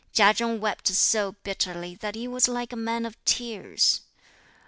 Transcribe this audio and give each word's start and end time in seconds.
Chia 0.13 0.33
Chen 0.33 0.59
wept 0.59 0.87
so 0.87 1.33
bitterly 1.43 1.93
that 1.93 2.15
he 2.15 2.27
was 2.27 2.47
like 2.47 2.73
a 2.73 2.75
man 2.75 3.05
of 3.05 3.23
tears. 3.23 4.01